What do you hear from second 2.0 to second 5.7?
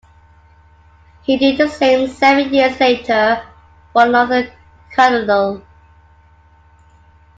seven years later for another cardinal.